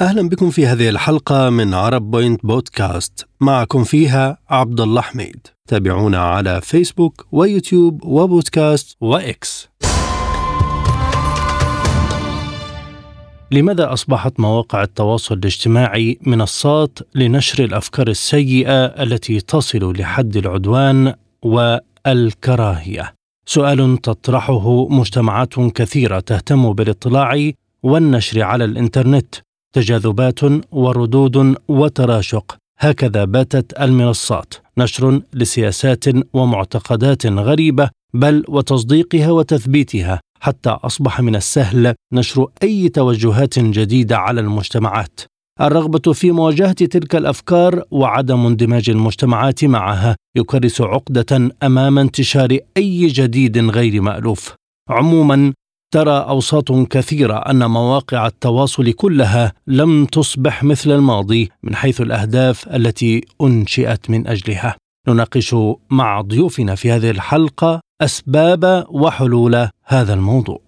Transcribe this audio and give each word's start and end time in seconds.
أهلا 0.00 0.28
بكم 0.28 0.50
في 0.50 0.66
هذه 0.66 0.88
الحلقة 0.88 1.50
من 1.50 1.74
عرب 1.74 2.10
بوينت 2.10 2.46
بودكاست. 2.46 3.26
معكم 3.40 3.84
فيها 3.84 4.38
عبد 4.48 4.80
الله 4.80 5.00
حميد. 5.00 5.46
تابعونا 5.68 6.18
على 6.18 6.60
فيسبوك 6.60 7.26
ويوتيوب 7.32 8.04
وبودكاست 8.04 8.96
وإكس. 9.00 9.68
لماذا 13.50 13.92
أصبحت 13.92 14.40
مواقع 14.40 14.82
التواصل 14.82 15.34
الاجتماعي 15.34 16.18
منصات 16.22 16.98
لنشر 17.14 17.64
الأفكار 17.64 18.08
السيئة 18.08 18.84
التي 18.84 19.40
تصل 19.40 19.92
لحد 19.98 20.36
العدوان 20.36 21.14
والكراهية؟ 21.42 23.14
سؤال 23.46 23.98
تطرحه 23.98 24.88
مجتمعات 24.88 25.54
كثيرة 25.54 26.20
تهتم 26.20 26.72
بالإطلاع 26.72 27.50
والنشر 27.82 28.42
على 28.42 28.64
الإنترنت. 28.64 29.47
تجاذبات 29.74 30.40
وردود 30.72 31.56
وتراشق. 31.68 32.56
هكذا 32.78 33.24
باتت 33.24 33.80
المنصات. 33.80 34.54
نشر 34.78 35.20
لسياسات 35.34 36.04
ومعتقدات 36.32 37.26
غريبة 37.26 37.90
بل 38.14 38.44
وتصديقها 38.48 39.30
وتثبيتها. 39.30 40.20
حتى 40.40 40.70
أصبح 40.70 41.20
من 41.20 41.36
السهل 41.36 41.94
نشر 42.12 42.46
أي 42.62 42.88
توجهات 42.88 43.58
جديدة 43.58 44.18
على 44.18 44.40
المجتمعات. 44.40 45.20
الرغبة 45.60 46.12
في 46.12 46.32
مواجهة 46.32 46.72
تلك 46.72 47.16
الأفكار 47.16 47.82
وعدم 47.90 48.46
اندماج 48.46 48.90
المجتمعات 48.90 49.64
معها 49.64 50.16
يكرس 50.36 50.80
عقدة 50.80 51.50
أمام 51.62 51.98
انتشار 51.98 52.58
أي 52.76 53.06
جديد 53.06 53.58
غير 53.58 54.02
مألوف. 54.02 54.54
عموما 54.88 55.52
ترى 55.90 56.10
أوساط 56.10 56.72
كثيرة 56.72 57.34
أن 57.34 57.70
مواقع 57.70 58.26
التواصل 58.26 58.92
كلها 58.92 59.52
لم 59.66 60.04
تصبح 60.04 60.64
مثل 60.64 60.90
الماضي 60.90 61.50
من 61.62 61.74
حيث 61.74 62.00
الأهداف 62.00 62.68
التي 62.68 63.20
أنشئت 63.42 64.10
من 64.10 64.26
أجلها. 64.26 64.76
نناقش 65.08 65.56
مع 65.90 66.20
ضيوفنا 66.20 66.74
في 66.74 66.90
هذه 66.90 67.10
الحلقة 67.10 67.80
أسباب 68.02 68.86
وحلول 68.88 69.68
هذا 69.84 70.14
الموضوع. 70.14 70.60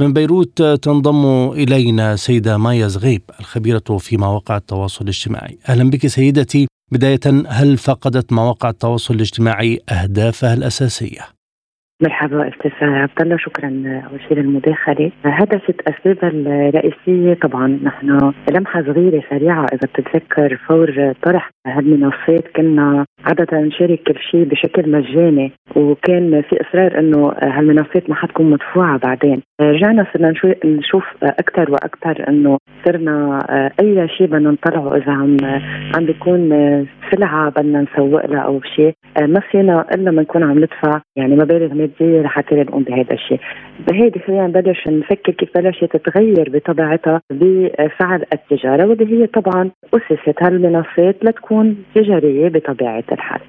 من 0.00 0.12
بيروت 0.12 0.62
تنضم 0.62 1.50
إلينا 1.50 2.16
سيدة 2.16 2.56
مايا 2.56 2.88
زغيب 2.88 3.22
الخبيرة 3.40 3.98
في 3.98 4.16
مواقع 4.16 4.56
التواصل 4.56 5.04
الاجتماعي. 5.04 5.58
أهلا 5.68 5.90
بك 5.90 6.06
سيدتي. 6.06 6.66
بداية 6.92 7.20
هل 7.48 7.78
فقدت 7.78 8.32
مواقع 8.32 8.70
التواصل 8.70 9.14
الاجتماعي 9.14 9.80
أهدافها 9.88 10.54
الأساسية؟ 10.54 11.39
مرحبا 12.02 12.48
أستاذ 12.48 12.70
عبد 12.82 13.20
الله 13.20 13.36
شكرا 13.36 13.68
اول 14.10 14.20
شيء 14.28 14.38
للمداخله 14.38 15.10
هدفت 15.24 15.80
أسبابها 15.88 16.30
الرئيسية 16.30 17.34
طبعا 17.34 17.78
نحن 17.82 18.32
لمحة 18.52 18.82
صغيرة 18.82 19.22
سريعة 19.30 19.66
إذا 19.72 19.88
بتتذكر 19.94 20.56
فور 20.56 21.12
طرح 21.22 21.50
هالمنصات 21.66 22.48
كنا 22.56 23.04
عادة 23.24 23.60
نشارك 23.60 24.02
كل 24.02 24.18
شيء 24.30 24.44
بشكل 24.44 24.90
مجاني 24.90 25.52
وكان 25.76 26.42
في 26.42 26.60
إصرار 26.60 26.98
إنه 26.98 27.32
هالمنصات 27.42 28.10
ما 28.10 28.14
حتكون 28.14 28.50
مدفوعة 28.50 28.98
بعدين. 28.98 29.42
رجعنا 29.60 30.06
صرنا 30.14 30.34
نشوف 30.64 31.04
أكثر 31.22 31.70
وأكثر 31.70 32.28
إنه 32.28 32.58
صرنا 32.84 33.38
أي 33.80 34.08
شيء 34.08 34.26
بدنا 34.26 34.50
نطلعه 34.50 34.96
إذا 34.96 35.12
عم 35.12 35.36
عم 35.96 36.06
بيكون 36.06 36.48
سلعة 37.10 37.50
بدنا 37.50 37.80
نسوق 37.92 38.26
لها 38.26 38.40
أو 38.40 38.60
شيء. 38.76 38.92
ما 39.20 39.40
فينا 39.40 39.86
إلا 39.94 40.10
ما 40.10 40.22
نكون 40.22 40.42
عم 40.42 40.58
ندفع 40.58 41.00
يعني 41.16 41.34
مبالغ 41.34 41.74
ماديه 41.90 42.22
لحتى 42.22 42.54
نقوم 42.54 42.82
بهذا 42.82 43.12
الشيء 43.12 43.40
بهيدي 43.88 44.20
خلينا 44.20 44.46
نبلش 44.46 44.88
نفكر 44.88 45.32
كيف 45.32 45.48
بلشت 45.54 45.84
تتغير 45.84 46.50
بطبيعتها 46.50 47.20
بفعل 47.32 48.24
التجارة 48.32 48.86
واللي 48.86 49.22
هي 49.22 49.26
طبعا 49.26 49.70
اسست 49.94 50.42
هالمنصات 50.42 51.24
لتكون 51.24 51.84
تجارية 51.94 52.48
بطبيعة 52.48 53.04
الحال. 53.12 53.40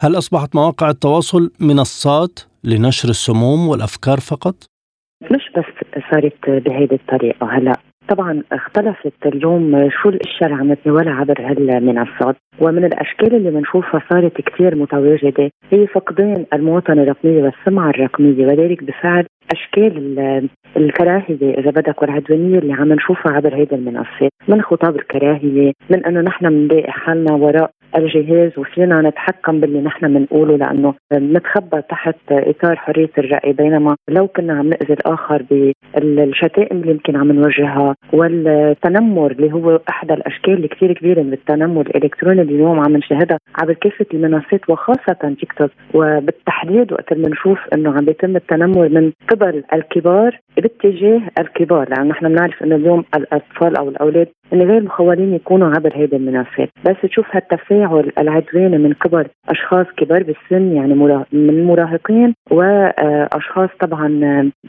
هل 0.00 0.18
أصبحت 0.18 0.54
مواقع 0.56 0.90
التواصل 0.90 1.50
منصات 1.60 2.40
لنشر 2.64 3.08
السموم 3.08 3.68
والأفكار 3.68 4.18
فقط؟ 4.20 4.54
مش 5.22 5.50
بس 5.56 6.00
صارت 6.12 6.50
بهيدي 6.50 6.94
الطريقة 6.94 7.56
هلا 7.56 7.72
طبعا 8.08 8.42
اختلفت 8.52 9.26
اليوم 9.26 9.90
شو 9.90 10.08
الأشياء 10.08 10.50
اللي 10.50 10.54
عم 10.60 10.72
نتناولها 10.72 11.12
عبر 11.14 11.40
هالمنصات 11.40 12.36
ومن 12.60 12.84
الأشكال 12.84 13.34
اللي 13.34 13.50
بنشوفها 13.50 14.02
صارت 14.10 14.40
كثير 14.40 14.74
متواجدة 14.74 15.50
هي 15.70 15.86
فقدان 15.86 16.46
المواطنه 16.52 17.02
الرقميه 17.02 17.42
والسمعة 17.42 17.90
الرقمية 17.90 18.46
وذلك 18.46 18.84
بفعل 18.84 19.26
أشكال 19.52 20.48
الكراهية 20.76 21.58
إذا 21.58 21.70
بدك 21.70 22.02
والعدوانية 22.02 22.58
اللي 22.58 22.72
عم 22.72 22.92
نشوفها 22.92 23.32
عبر 23.32 23.54
هيدا 23.54 23.76
المنصات 23.76 24.30
من 24.48 24.62
خطاب 24.62 24.96
الكراهية 24.96 25.72
من 25.90 26.04
إنه 26.06 26.20
نحن 26.20 26.48
بنلاقي 26.48 26.92
حالنا 26.92 27.32
وراء 27.32 27.70
الجهاز 27.96 28.58
وفينا 28.58 29.00
نتحكم 29.08 29.60
باللي 29.60 29.80
نحن 29.80 30.14
بنقوله 30.14 30.56
لأنه 30.56 30.94
نتخبى 31.12 31.82
تحت 31.82 32.16
إطار 32.30 32.76
حرية 32.76 33.10
الرأي 33.18 33.52
بينما 33.52 33.96
لو 34.08 34.28
كنا 34.28 34.58
عم 34.58 34.68
نأذي 34.68 34.92
الآخر 34.92 35.44
بالشتائم 35.96 36.76
اللي 36.80 36.90
يمكن 36.90 37.16
عم 37.16 37.32
نوجهها 37.32 37.94
والتنمر 38.12 39.30
اللي 39.30 39.52
هو 39.52 39.80
إحدى 39.88 40.14
الأشكال 40.14 40.52
اللي 40.54 40.68
كثير 40.68 40.92
كبيرة 40.92 41.22
من 41.22 41.32
التنمر 41.32 41.86
الإلكتروني 41.86 42.42
اللي 42.42 42.54
اليوم 42.54 42.80
عم 42.80 42.96
نشاهدها 42.96 43.38
عبر 43.62 43.72
كافة 43.72 44.06
المنصات 44.14 44.70
وخاصة 44.70 45.36
تيك 45.40 45.52
توك. 45.52 45.70
وبالتحديد 45.94 46.92
وقت 46.92 47.14
بنشوف 47.14 47.58
إنه 47.74 47.90
عم 47.90 48.04
بيتم 48.04 48.36
التنمر 48.36 48.88
من 48.88 49.12
قبل 49.28 49.64
الكبار 49.72 50.40
باتجاه 50.56 51.20
الكبار 51.40 51.88
لأنه 51.88 52.08
نحن 52.08 52.28
بنعرف 52.28 52.62
إنه 52.62 52.76
اليوم 52.76 53.04
الأطفال 53.16 53.76
أو 53.76 53.88
الأولاد 53.88 54.28
إن 54.52 54.62
غير 54.62 54.82
مخولين 54.82 55.34
يكونوا 55.34 55.68
عبر 55.68 55.92
هذه 55.96 56.16
المنصات. 56.16 56.68
بس 56.84 56.96
تشوف 57.02 57.26
هالتفاعل 57.30 58.12
العدواني 58.18 58.78
من 58.78 58.92
قبل 58.92 59.26
أشخاص 59.48 59.86
كبار 59.96 60.22
بالسن 60.22 60.76
يعني 60.76 60.94
من 61.32 61.64
مراهقين 61.64 62.34
وأشخاص 62.50 63.68
طبعا 63.80 64.08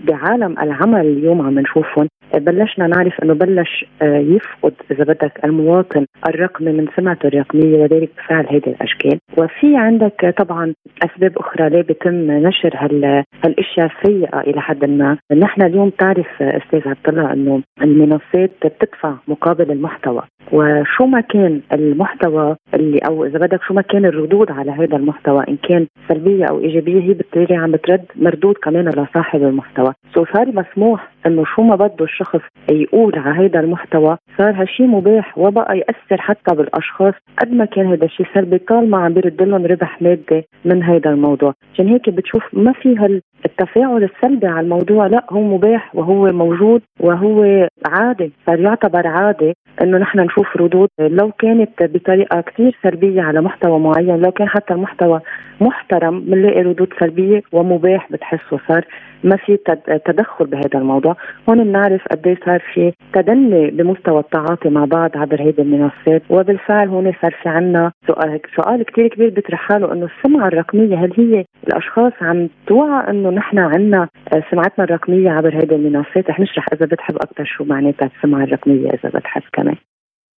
بعالم 0.07 0.59
العمل 0.59 1.05
اليوم 1.05 1.41
عم 1.41 1.59
نشوفهم. 1.59 2.07
بلشنا 2.33 2.87
نعرف 2.87 3.23
إنه 3.23 3.33
بلش 3.33 3.85
يفقد 4.01 4.73
إذا 4.91 5.03
بدك 5.03 5.39
المواطن 5.43 6.05
الرقمي 6.29 6.71
من 6.71 6.87
سمعته 6.95 7.27
الرقمية 7.27 7.77
وذلك 7.77 8.09
بفعل 8.17 8.45
هذه 8.49 8.67
الأشكال. 8.67 9.19
وفي 9.37 9.77
عندك 9.77 10.33
طبعا 10.37 10.73
أسباب 11.03 11.37
أخرى 11.37 11.69
ليه 11.69 11.81
بيتم 11.81 12.31
نشر 12.31 12.71
هال 12.75 13.23
هالأشياء 13.45 13.91
السيئة 13.91 14.39
إلى 14.39 14.61
حد 14.61 14.85
ما. 14.85 15.17
نحن 15.31 15.61
اليوم 15.61 15.89
تعرف 15.89 16.41
أستاذ 16.41 16.87
عبد 16.87 17.07
الله 17.07 17.33
إنه 17.33 17.61
المنصات 17.81 18.51
بتدفع 18.65 19.13
مقابل 19.27 19.71
المحتوى. 19.71 20.21
وشو 20.51 21.05
ما 21.05 21.21
كان 21.21 21.61
المحتوى 21.73 22.55
اللي 22.73 22.99
أو 23.09 23.25
إذا 23.25 23.39
بدك 23.39 23.63
شو 23.63 23.73
ما 23.73 23.81
كان 23.81 24.05
الردود 24.05 24.51
على 24.51 24.71
هذا 24.71 24.95
المحتوى 24.97 25.43
إن 25.49 25.57
كان 25.69 25.87
سلبية 26.07 26.45
أو 26.45 26.59
إيجابية 26.59 27.01
هي 27.01 27.13
بالتالي 27.13 27.55
عم 27.55 27.71
بترد 27.71 28.05
مردود 28.15 28.55
كمان 28.55 28.89
لصاحب 28.89 29.43
المحتوى. 29.43 29.93
سو 30.13 30.25
صار 30.33 30.47
مسموح 30.47 31.11
إنه 31.25 31.43
شو 31.55 31.61
ما 31.61 31.75
بده 31.75 32.05
الشخص 32.05 32.41
يقول 32.71 33.19
على 33.19 33.45
هذا 33.45 33.59
المحتوى 33.59 34.17
صار 34.37 34.61
هالشيء 34.61 34.87
مباح 34.87 35.37
وبقى 35.37 35.77
يأثر 35.77 36.21
حتى 36.21 36.55
بالأشخاص 36.55 37.13
قد 37.41 37.51
ما 37.51 37.65
كان 37.65 37.85
هذا 37.85 38.05
الشيء 38.05 38.25
سلبي 38.33 38.57
طالما 38.57 38.97
عم 38.97 39.13
بيرد 39.13 39.41
لهم 39.41 39.65
ربح 39.65 40.01
مادي 40.01 40.47
من 40.65 40.83
هذا 40.83 41.09
الموضوع. 41.09 41.53
عشان 41.73 41.87
هيك 41.87 42.09
بتشوف 42.09 42.43
ما 42.53 42.71
في 42.71 42.97
التفاعل 43.45 44.03
السلبي 44.03 44.47
على 44.47 44.59
الموضوع 44.59 45.07
لا 45.07 45.23
هو 45.29 45.41
مباح 45.41 45.95
وهو 45.95 46.25
موجود 46.25 46.81
وهو 46.99 47.67
عادي 47.85 48.31
صار 48.47 48.59
يعتبر 48.59 49.07
عادي 49.07 49.53
إنه 49.83 49.97
نحن 49.97 50.19
نشوف 50.19 50.57
ردود. 50.57 50.89
لو 50.99 51.31
كانت 51.31 51.83
بطريقة 51.83 52.41
كثير 52.41 52.77
سلبية 52.83 53.21
على 53.21 53.41
محتوى 53.41 53.79
معين 53.79 54.17
لو 54.21 54.31
كان 54.31 54.49
حتى 54.49 54.73
المحتوى 54.73 55.21
محترم 55.61 56.19
بنلاقي 56.19 56.61
ردود 56.61 56.93
سلبية 56.99 57.41
ومباح 57.51 58.11
بتحسه 58.11 58.59
صار 58.67 58.85
ما 59.23 59.35
في 59.35 59.57
تدخل 60.05 60.45
بهذا 60.45 60.79
الموضوع. 60.79 61.15
هون 61.49 61.63
بنعرف 61.63 62.01
قد 62.11 62.27
إيه 62.27 62.37
صار 62.45 62.61
في 62.73 62.91
تدني 63.13 63.71
بمستوى 63.71 64.19
التعاطي 64.19 64.69
مع 64.69 64.85
بعض 64.85 65.17
عبر 65.17 65.41
هذه 65.41 65.59
المنصات. 65.61 66.21
وبالفعل 66.29 66.87
هون 66.87 67.13
صار 67.21 67.31
في 67.43 67.49
عنا 67.49 67.91
سؤال 68.07 68.39
سؤال 68.55 68.83
كثير 68.83 69.07
كبير 69.07 69.29
بيطرح 69.29 69.59
حاله 69.59 69.93
إنه 69.93 70.07
السمعة 70.17 70.47
الرقمية 70.47 70.95
هل 70.95 71.13
هي 71.17 71.45
الأشخاص 71.67 72.13
عم 72.21 72.49
توعى 72.67 73.09
إنه 73.09 73.28
نحن 73.31 73.57
عنا 73.57 74.07
سمعتنا 74.51 74.85
الرقمية 74.85 75.29
عبر 75.29 75.55
هذه 75.57 75.75
المنصات 75.75 76.29
رح 76.29 76.39
نشرح 76.39 76.65
إذا 76.73 76.85
بتحب 76.85 77.15
أكثر 77.15 77.45
شو 77.45 77.63
معناتها 77.63 78.11
السمعة 78.15 78.43
الرقمية 78.43 78.89
إذا 78.89 79.09
بتحب 79.09 79.41
كمان 79.53 79.75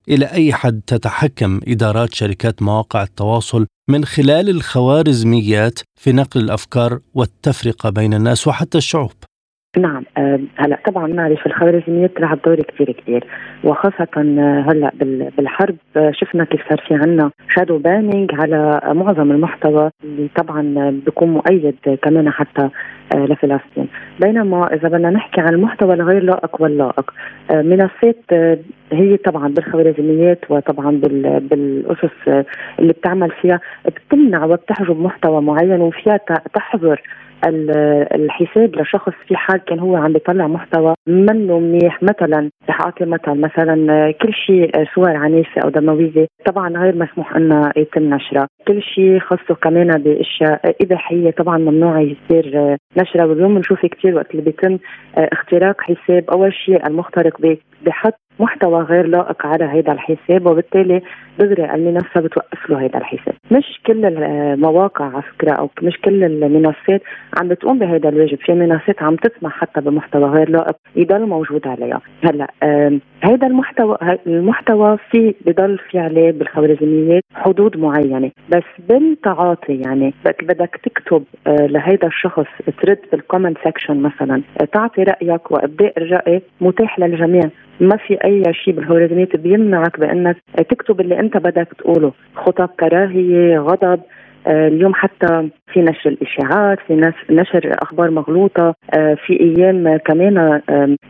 إلى 0.10 0.26
أي 0.26 0.54
حد 0.54 0.82
تتحكم 0.88 1.60
إدارات 1.68 2.14
شركات 2.14 2.62
مواقع 2.62 3.04
التواصل 3.04 3.68
من 3.90 4.06
خلال 4.06 4.50
الخوارزميات 4.50 5.80
في 6.00 6.12
نقل 6.12 6.42
الأفكار 6.42 7.00
والتفرقة 7.14 7.90
بين 7.90 8.14
الناس 8.14 8.48
وحتى 8.48 8.78
الشعوب؟ 8.78 9.12
نعم 9.78 10.04
هلا 10.58 10.78
طبعا 10.86 11.08
نعرف 11.08 11.46
الخوارزميات 11.46 12.18
تلعب 12.18 12.40
دور 12.46 12.56
كثير 12.56 12.92
كبير 12.92 13.24
وخاصة 13.64 14.08
هلا 14.68 14.92
بالحرب 15.38 15.76
شفنا 16.12 16.44
كيف 16.44 16.62
صار 16.70 16.84
في 16.88 16.94
عنا 16.94 17.32
shadow 17.50 17.78
banning 17.78 18.32
على 18.34 18.82
معظم 18.86 19.32
المحتوى 19.32 19.90
اللي 20.04 20.30
طبعا 20.36 20.90
بيكون 21.06 21.30
مؤيد 21.30 21.76
كمان 22.02 22.30
حتى 22.30 22.70
لفلسطين. 23.16 23.88
بينما 24.20 24.74
إذا 24.74 24.90
بدنا 24.90 25.10
نحكي 25.10 25.42
عن 25.42 25.54
المحتوى 25.54 25.94
الغير 25.94 26.24
لائق 26.24 26.62
واللائق 26.62 27.14
آه، 27.52 27.62
منصات 27.62 28.24
آه، 28.34 28.58
هي 28.92 29.18
طبعا 29.18 29.48
بالخوارزميات 29.48 30.40
وطبعا 30.50 31.02
بالقصص 31.42 32.46
اللي 32.80 32.94
بتعمل 32.94 33.32
فيها 33.42 33.60
بتمنع 33.86 34.46
وبتحجب 34.46 35.00
محتوى 35.00 35.42
معين 35.42 35.82
وفيها 35.82 36.20
تحظر 36.54 37.02
الحساب 38.16 38.76
لشخص 38.76 39.14
في 39.28 39.36
حال 39.36 39.58
كان 39.66 39.80
هو 39.80 39.96
عم 39.96 40.14
بيطلع 40.14 40.48
محتوى 40.48 40.94
منه 41.08 41.60
منيح 41.60 42.04
مثلا 42.04 42.50
رح 42.70 42.82
أعطي 42.82 43.06
مثل 43.06 43.32
مثلا 43.32 44.12
كل 44.12 44.34
شيء 44.34 44.72
صور 44.96 45.10
عنيفة 45.16 45.62
أو 45.66 45.70
دموية 45.70 46.28
طبعا 46.46 46.70
غير 46.70 46.96
مسموح 46.96 47.36
إنها 47.36 47.74
يتم 47.78 48.14
نشرها. 48.14 48.48
كل 48.68 48.82
شيء 48.82 49.20
خاصه 49.20 49.56
كمان 49.56 49.88
بأشياء 49.88 50.76
إباحية 50.82 51.32
طبعا 51.32 51.58
ممنوع 51.58 52.02
يصير 52.02 52.76
نشرها 52.98 53.26
واليوم 53.26 53.56
بنشوف 53.56 53.86
كثير 53.86 54.16
وقت 54.16 54.32
اللي 54.32 54.42
بيتم 54.42 54.78
اختراق 55.18 55.82
حساب 55.82 56.30
أول 56.30 56.54
شيء 56.54 56.88
المخترق 56.88 57.58
بحط 57.86 58.20
محتوى 58.40 58.82
غير 58.82 59.08
لائق 59.08 59.46
على 59.46 59.66
هذا 59.66 59.92
الحساب 59.92 60.46
وبالتالي 60.46 61.02
دغري 61.40 61.74
المنصه 61.74 62.22
بتوقف 62.22 62.70
له 62.70 62.86
هذا 62.86 62.98
الحساب. 62.98 63.36
مش 63.52 63.82
كل 63.86 64.06
المواقع 64.06 65.06
على 65.06 65.22
فكرة 65.22 65.52
أو 65.52 65.70
مش 65.82 65.98
كل 65.98 66.24
المنصات 66.24 67.02
عم 67.38 67.48
بتقوم 67.48 67.80
بهذا 67.80 68.10
الواجب. 68.10 68.38
في 68.38 68.54
منصات 68.54 69.04
عم 69.04 69.16
تسمح 69.16 69.52
حتى 69.52 69.82
بمحتوى 69.82 70.24
غير 70.24 70.50
لائق 70.50 70.76
يضل 70.96 71.26
موجود 71.26 71.68
عليها. 71.68 72.02
هلأ 72.24 72.48
هذا 73.24 73.48
المحتوى 73.48 73.98
المحتوى 74.28 74.98
في 75.12 75.36
بضل 75.46 75.78
في 75.78 76.00
عليه 76.00 76.32
بالخوارزميات 76.32 77.24
حدود 77.36 77.78
معينة. 77.78 78.32
بس 78.50 78.64
بالتعاطي 78.90 79.82
يعني 79.86 80.14
بدك 80.42 80.80
تكتب 80.84 81.24
آه، 81.48 81.66
لهذا 81.66 82.08
الشخص 82.08 82.48
ترد 82.82 83.00
بال 83.12 83.22
comment 83.22 83.58
section 83.66 84.02
مثلا 84.02 84.42
تعطي 84.74 85.04
رأيك 85.04 85.52
وإبداء 85.52 85.94
الرأي 85.98 86.42
متاح 86.62 87.00
للجميع. 87.00 87.50
ما 87.80 87.98
في 87.98 88.14
أي 88.24 88.54
شيء 88.54 88.74
بالخوارزميات 88.74 89.36
بيمنعك 89.36 90.00
بأنك 90.00 90.38
تكتب 90.70 91.02
اللي 91.02 91.20
أنت 91.20 91.38
بدك 91.38 91.68
تقوله. 91.78 92.12
خطب 92.36 92.70
كراهية 92.80 93.60
غضب. 93.60 94.00
اليوم 94.48 94.94
حتى 94.94 95.50
في 95.74 95.82
نشر 95.82 96.10
الإشاعات 96.10 96.80
في 96.88 97.12
نشر 97.30 97.76
أخبار 97.84 98.12
مغلوطة 98.12 98.76
آه، 98.98 99.14
في 99.26 99.40
أيام 99.40 99.98
كمان 99.98 100.62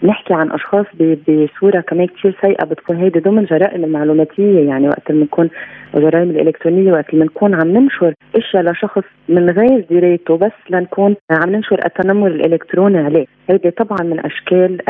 نحكي 0.04 0.34
عن 0.34 0.52
أشخاص 0.52 0.86
بصورة 1.28 1.80
كمان 1.80 2.08
كثير 2.08 2.38
سيئة 2.42 2.66
بتكون 2.66 2.96
هيدي 2.96 3.20
ضمن 3.20 3.46
جرائم 3.46 3.84
المعلوماتيه 3.84 4.60
يعني 4.70 4.88
وقت 4.88 5.10
اللي 5.10 5.22
بنكون 5.22 5.50
الجرائم 5.96 6.30
الإلكترونية 6.30 6.92
وقت 6.92 7.10
اللي 7.14 7.26
بنكون 7.26 7.54
عم 7.54 7.68
ننشر 7.68 8.14
إشياء 8.36 8.64
لشخص 8.64 9.04
من 9.30 9.50
غير 9.50 9.86
درايته 9.92 10.38
بس 10.38 10.52
لنكون 10.70 11.16
عم 11.32 11.50
ننشر 11.50 11.80
التنمر 11.86 12.28
الإلكتروني 12.28 12.98
عليه. 12.98 13.26
هيدي 13.50 13.72
طبعا 13.72 14.04
من 14.04 14.20
أشكال 14.26 14.90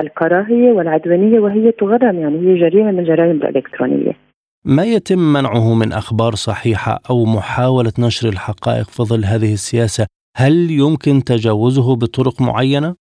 الكراهية 0.00 0.72
والعدوانية 0.72 1.40
وهي 1.40 1.72
تغرم 1.72 2.18
يعني 2.18 2.38
هي 2.38 2.60
جريمة 2.60 2.90
من 2.90 3.04
جرائم 3.04 3.30
الإلكترونية. 3.30 4.25
ما 4.68 4.84
يتم 4.84 5.18
منعه 5.18 5.74
من 5.74 5.92
أخبار 5.92 6.34
صحيحة 6.34 7.00
أو 7.10 7.24
محاولة 7.24 7.92
نشر 7.98 8.28
الحقائق 8.28 8.90
في 8.90 9.02
ظل 9.02 9.24
هذه 9.24 9.52
السياسة؟ 9.52 10.06
هل 10.36 10.70
يمكن 10.70 11.24
تجاوزه 11.24 11.96
بطرق 11.96 12.40
معينة؟ 12.40 12.94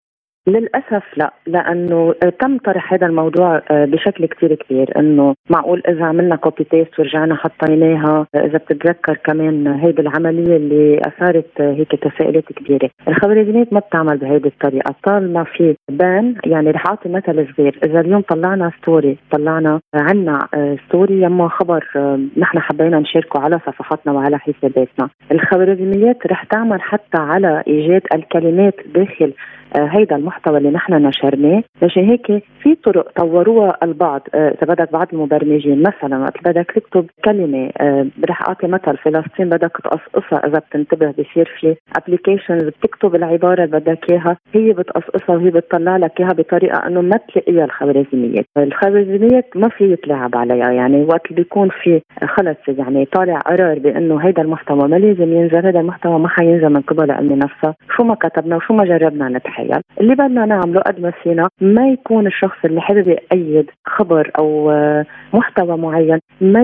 للأسف 0.48 1.04
لا 1.18 1.34
لأنه 1.48 2.14
تم 2.40 2.58
طرح 2.58 2.94
هذا 2.94 3.08
الموضوع 3.08 3.62
آه، 3.72 3.86
بشكل 3.86 4.26
كثير 4.26 4.56
كبير 4.56 5.00
إنه 5.00 5.36
معقول 5.50 5.82
إذا 5.90 6.06
عملنا 6.06 6.36
copy 6.36 6.66
paste 6.72 7.00
ورجعنا 7.00 7.36
حطيناها 7.36 8.28
إذا 8.36 8.58
بتتذكر 8.58 9.18
كمان 9.24 9.68
هيدي 9.68 10.02
العملية 10.02 10.56
اللي 10.56 11.02
أثارت 11.08 11.62
هيك 11.62 11.92
تساؤلات 11.92 12.44
كبيرة، 12.44 12.90
الخوارزميات 13.08 13.74
ما 13.74 13.80
بتعمل 13.80 14.18
بهيدي 14.18 14.48
الطريقة. 14.48 14.96
طالما 15.04 15.44
في 15.44 15.76
ban 15.90 16.36
يعني 16.46 16.72
رح 16.72 16.84
أعطي 16.88 17.10
مثل 17.10 17.48
صغير، 17.58 17.80
إذا 17.86 18.00
اليوم 18.00 18.22
طلعنا 18.22 18.72
story 18.82 19.18
طلعنا 19.32 19.80
عنا 19.94 20.40
story 20.88 21.24
آه، 21.24 21.26
يما 21.26 21.48
خبر 21.48 21.86
آه، 21.96 22.20
نحن 22.38 22.60
حبينا 22.60 23.00
نشاركه 23.00 23.40
على 23.40 23.60
صفحاتنا 23.60 24.14
وعلى 24.14 24.40
حساباتنا، 24.40 25.10
الخوارزميات 25.32 26.28
رح 26.28 26.44
تعمل 26.44 26.82
حتى 26.82 27.18
على 27.18 27.64
إيجاد 27.68 28.02
الكلمات 28.16 28.76
داخل 28.96 29.34
هيدا 29.76 30.16
المحتوى 30.16 30.58
اللي 30.58 30.70
نحن 30.70 30.94
نشرناه. 30.94 31.64
مشان 31.84 32.10
هيك 32.10 32.44
في 32.62 32.76
طرق 32.76 33.12
طوروها 33.20 33.78
البعض. 33.84 34.22
آه، 34.36 34.50
إذا 34.50 34.74
بدك 34.74 34.92
بعض 34.92 35.08
المبرمجين 35.14 35.84
مثلا 35.84 36.18
وقت 36.18 36.44
بدك 36.46 36.72
تكتب 36.76 37.06
كلمة 37.26 37.70
آه، 37.82 38.08
رح 38.30 38.42
أعطي 38.48 38.68
مثل 38.68 38.98
فلسطين 38.98 39.50
بدك 39.50 39.72
تقصقصها 39.84 40.48
إذا 40.48 40.60
بتنتبه 40.60 41.12
بصير 41.12 41.52
في 41.60 41.76
applications 41.98 42.64
بتكتب 42.64 43.16
العبارة 43.16 43.64
اللي 43.64 43.80
بدك 43.80 44.12
إياها 44.12 44.38
هي 44.54 44.74
بتقصقصها 44.74 45.36
وهي 45.36 45.50
بتطلع 45.50 45.98
لك 45.98 46.20
إياها 46.20 46.34
بطريقة 46.34 46.88
إنه 46.88 47.02
ما 47.02 47.18
تلاقيها 47.18 47.66
الخوارزميات، 47.66 48.46
الخوارزميات 48.58 49.46
ما 49.56 49.70
في 49.70 49.92
يتلاعب 49.92 50.36
عليها. 50.36 50.72
يعني 50.72 51.04
وقت 51.04 51.34
بيكون 51.34 51.70
في 51.70 52.02
خلص 52.28 52.58
يعني 52.68 53.06
طالع 53.06 53.40
قرار 53.40 53.80
بإنه 53.80 54.18
هيدا 54.18 54.42
المحتوى 54.42 54.88
ما 54.88 54.96
لازم 54.96 55.34
ينزل 55.34 55.66
هذا 55.66 55.80
المحتوى 55.80 56.20
ما 56.20 56.28
حينزل 56.28 56.70
من 56.70 56.82
قبل 56.82 57.12
المنصه، 57.12 57.74
شو 57.96 58.04
ما 58.04 58.16
كتبنا 58.16 58.56
وشو 58.56 58.74
ما 58.74 58.86
جربنا 58.86 59.30
نتحيل، 59.56 59.82
اللي 60.02 60.16
بدنا 60.16 60.46
نعمله 60.46 60.82
قد 60.82 61.00
ما 61.00 61.12
فينا 61.12 61.50
ما 61.62 61.88
يكون 61.90 62.28
الشخص 62.28 62.58
اللي 62.66 62.82
حابب 62.82 63.08
يأيد 63.08 63.70
خبر 63.86 64.32
أو 64.40 64.72
آه، 64.72 65.06
محتوى 65.34 65.78
معين 65.78 66.20
ما 66.42 66.64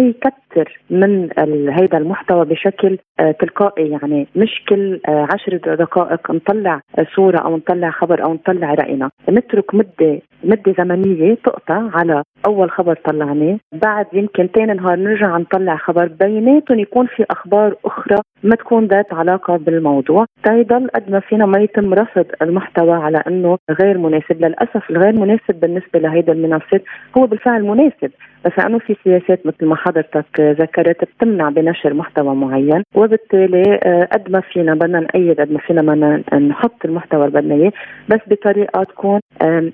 يكثر 0.57 0.79
من 0.89 1.29
هيدا 1.69 1.97
المحتوى 1.97 2.45
بشكل 2.45 2.97
آه، 3.19 3.31
تلقائي. 3.31 3.89
يعني 3.89 4.27
مش 4.35 4.63
كل 4.69 4.99
آه، 5.07 5.27
عشر 5.33 5.75
دقائق 5.75 6.31
نطلع 6.31 6.81
صورة 7.15 7.37
أو 7.37 7.57
نطلع 7.57 7.91
خبر 7.91 8.23
أو 8.23 8.33
نطلع 8.33 8.73
رأينا. 8.73 9.09
نترك 9.29 9.75
مدة 9.75 10.21
مدة 10.43 10.73
زمنية 10.77 11.33
تقطع 11.33 11.89
على 11.93 12.23
أول 12.47 12.71
خبر 12.71 12.95
طلعناه. 13.05 13.57
بعد 13.73 14.05
يمكن 14.13 14.47
ثاني 14.55 14.73
نهار 14.73 14.95
نرجع 14.95 15.37
نطلع 15.37 15.75
خبر 15.77 16.07
بيناتهم 16.07 16.79
يكون 16.79 17.07
في 17.07 17.25
أخبار 17.31 17.75
أخرى 17.85 18.17
ما 18.43 18.55
تكون 18.55 18.85
ذات 18.85 19.13
علاقة 19.13 19.57
بالموضوع. 19.57 20.25
تيضل 20.43 20.87
قد 20.95 21.11
ما 21.11 21.19
فينا 21.19 21.45
ما 21.45 21.59
يتم 21.59 21.93
رصد 21.93 22.25
المحتوى 22.41 22.93
على 22.93 23.23
إنه 23.27 23.57
غير 23.81 23.97
مناسب. 23.97 24.45
للأسف 24.45 24.89
الغير 24.89 25.13
مناسب 25.13 25.59
بالنسبة 25.59 25.99
لهيدا 25.99 26.33
المنصات 26.33 26.83
هو 27.17 27.27
بالفعل 27.27 27.63
مناسب. 27.63 28.11
بس 28.45 28.51
لأنه 28.57 28.79
في 28.79 28.95
سياسات 29.03 29.45
مثل 29.45 29.65
ما 29.65 29.75
حضرتك 29.75 30.39
ذكرت 30.39 31.03
بتمنع 31.03 31.49
بنشر 31.49 31.93
محتوى 31.93 32.35
معين 32.35 32.83
وبالتالي 32.95 33.79
آه، 33.83 34.07
قد 34.11 34.31
ما 34.31 34.41
فينا 34.41 34.73
بدنا 34.73 34.99
نأيد 34.99 35.41
قد 35.41 35.51
ما 35.51 35.59
فينا 35.59 35.81
بدنا 35.81 36.39
نحط 36.39 36.85
المحتوى 36.85 37.25
اللي 37.27 37.71
بس 38.09 38.19
بطريقة 38.27 38.83
تكون 38.83 39.19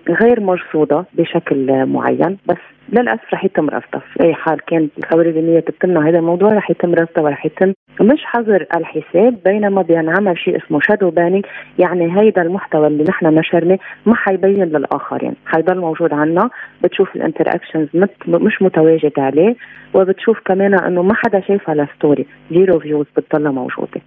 غير 0.09 0.39
مرصودة 0.39 1.05
بشكل 1.13 1.85
معين 1.85 2.37
بس 2.47 2.76
للأسف 2.89 3.33
رح 3.33 3.45
يتم 3.45 3.69
رفضها 3.69 4.01
في 4.13 4.23
أي 4.23 4.33
حال 4.33 4.65
كانت 4.65 4.91
الخوارزميه 4.97 5.59
بتمنع 5.59 6.09
هذا 6.09 6.19
الموضوع 6.19 6.53
رح 6.53 6.71
يتم 6.71 6.93
رفضها 6.93 7.23
ورح 7.23 7.45
يتم. 7.45 7.73
مش 8.01 8.19
حظر 8.23 8.65
الحساب 8.75 9.43
بينما 9.45 9.81
بينعمل 9.81 10.37
شيء 10.37 10.65
اسمه 10.65 10.79
shadow 10.79 11.09
banning 11.09 11.45
يعني 11.79 12.19
هيدا 12.19 12.41
المحتوى 12.41 12.87
اللي 12.87 13.03
نحن 13.03 13.25
نشرناه 13.25 13.79
ما 14.05 14.15
حيبين 14.15 14.63
للآخرين. 14.63 15.33
حيضل 15.45 15.79
موجود 15.79 16.13
عنا 16.13 16.49
بتشوف 16.83 17.15
ال 17.15 17.45
interactions 17.47 17.87
مش 18.27 18.61
متواجد 18.61 19.13
عليه 19.17 19.55
وبتشوف 19.93 20.39
كمان 20.45 20.73
إنه 20.73 21.01
ما 21.01 21.13
حدا 21.13 21.41
شايفها 21.47 21.75
ل 21.75 21.84
story 21.84 22.25
zero 22.51 22.79
views 22.79 23.05
بتضلها 23.17 23.51
موجودة. 23.51 24.01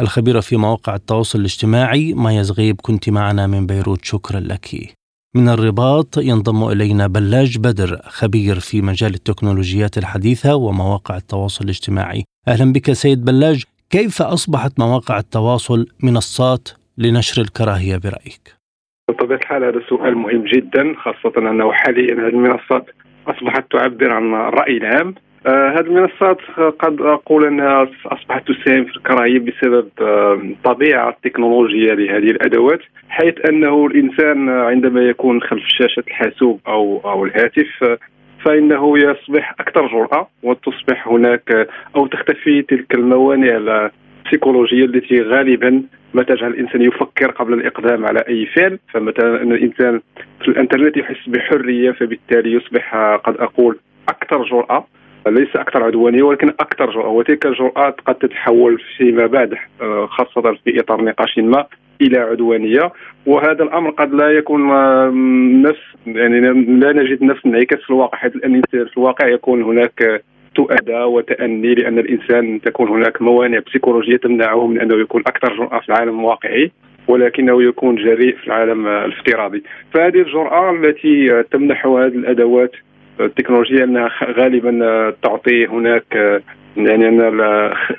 الخبيرة 0.00 0.40
في 0.40 0.56
مواقع 0.56 0.94
التواصل 0.94 1.38
الاجتماعي 1.38 2.14
مايا 2.14 2.42
زغيب 2.42 2.76
كنت 2.82 3.10
معنا 3.10 3.46
من 3.46 3.66
بيروت. 3.66 4.04
شكرا 4.04 4.40
لك. 4.40 4.66
من 5.36 5.48
الرباط 5.48 6.18
ينضم 6.18 6.68
إلينا 6.68 7.06
بلاج 7.06 7.58
بدر 7.58 8.00
خبير 8.04 8.60
في 8.60 8.82
مجال 8.82 9.14
التكنولوجيات 9.14 9.98
الحديثة 9.98 10.54
ومواقع 10.54 11.16
التواصل 11.16 11.64
الاجتماعي. 11.64 12.24
أهلا 12.48 12.72
بك 12.72 12.92
سيد 12.92 13.24
بلاج، 13.24 13.64
كيف 13.90 14.22
أصبحت 14.22 14.80
مواقع 14.80 15.18
التواصل 15.18 15.86
منصات 16.02 16.68
لنشر 16.98 17.42
الكراهية 17.42 17.96
برأيك؟ 17.96 18.54
بطبيعة 19.10 19.38
الحال 19.38 19.64
هذا 19.64 19.80
سؤال 19.88 20.16
مهم 20.16 20.44
جدا 20.44 20.94
خاصة 20.96 21.50
أنه 21.50 21.72
حاليا 21.72 22.14
هذه 22.14 22.28
المنصات 22.28 22.86
أصبحت 23.26 23.72
تعبر 23.72 24.12
عن 24.12 24.34
الراي 24.34 24.76
العام 24.76 25.14
هذه 25.46 25.80
المنصات 25.80 26.38
قد 26.78 27.00
أقول 27.00 27.46
أنها 27.46 27.88
أصبحت 28.06 28.48
تساهم 28.48 28.84
في 28.84 28.96
الكراهيه 28.96 29.38
بسبب 29.38 29.88
آه 30.00 30.34
الطبيعه 30.34 31.08
التكنولوجية 31.10 31.92
لهذه 31.94 32.30
الأدوات 32.30 32.80
حيث 33.08 33.34
أنه 33.48 33.86
الإنسان 33.86 34.48
عندما 34.48 35.00
يكون 35.00 35.42
خلف 35.42 35.64
شاشة 35.66 36.02
الحاسوب 36.08 36.60
أو 36.66 37.00
أو 37.04 37.24
الهاتف 37.24 37.98
فإنه 38.44 38.98
يصبح 38.98 39.54
أكثر 39.60 39.86
جرأة 39.86 40.28
وتصبح 40.42 41.08
هناك 41.08 41.68
أو 41.96 42.06
تختفي 42.06 42.62
تلك 42.62 42.94
الموانع 42.94 43.90
السيكولوجية 44.26 44.84
التي 44.84 45.22
غالبا 45.22 45.82
ما 46.14 46.22
تجعل 46.22 46.50
الإنسان 46.50 46.82
يفكر 46.82 47.30
قبل 47.30 47.52
الإقدام 47.54 48.06
على 48.06 48.18
أي 48.28 48.46
فعل. 48.46 48.78
فمثلا 48.92 49.42
أن 49.42 49.52
الإنسان 49.52 50.00
في 50.42 50.48
الإنترنت 50.48 50.96
يحس 50.96 51.28
بحرية 51.28 51.90
فبالتالي 51.90 52.52
يصبح 52.52 52.96
قد 53.24 53.36
أقول 53.36 53.78
أكثر 54.08 54.44
جرأة. 54.44 54.86
ليس 55.26 55.56
أكثر 55.56 55.84
عدوانية 55.84 56.22
ولكن 56.22 56.48
أكثر 56.48 56.90
جرأة. 56.90 57.08
وتلك 57.08 57.46
الجرأة 57.46 57.94
قد 58.06 58.14
تتحول 58.14 58.82
فيما 58.96 59.26
بعد 59.26 59.54
آه، 59.82 60.06
خاصة 60.06 60.56
في 60.64 60.80
إطار 60.80 61.04
نقاش 61.04 61.38
ما 61.38 61.66
إلى 62.00 62.18
عدوانية. 62.18 62.92
وهذا 63.26 63.62
الأمر 63.62 63.90
قد 63.90 64.14
لا 64.14 64.30
يكون 64.30 64.68
نفس 65.62 65.80
يعني 66.06 66.40
لا 66.80 66.92
نجد 66.92 67.22
نفس 67.22 67.46
الانعكاس 67.46 67.78
في 67.78 67.90
الواقع 67.90 68.18
حيث 68.18 68.32
في 68.70 68.96
الواقع 68.96 69.28
يكون 69.28 69.62
هناك 69.62 70.22
تؤدى 70.54 71.02
وتأني 71.02 71.74
لأن 71.74 71.98
الإنسان 71.98 72.60
تكون 72.60 72.88
هناك 72.88 73.22
موانع 73.22 73.58
بسيكولوجية 73.66 74.16
تمنعه 74.16 74.66
من 74.66 74.80
أنه 74.80 75.00
يكون 75.00 75.22
أكثر 75.26 75.56
جرأة 75.56 75.80
في 75.80 75.88
العالم 75.88 76.20
الواقعي 76.20 76.70
ولكنه 77.08 77.62
يكون 77.62 77.96
جريء 77.96 78.36
في 78.36 78.46
العالم 78.46 78.86
الافتراضي. 78.86 79.62
فهذه 79.94 80.20
الجرأة 80.20 80.70
التي 80.70 81.42
تمنحه 81.42 82.04
هذه 82.04 82.14
الأدوات 82.14 82.72
التكنولوجية 83.24 83.84
أنها 83.84 84.10
غالبا 84.24 85.14
تعطي 85.22 85.66
هناك 85.66 86.42
يعني 86.76 87.08
أن 87.08 87.20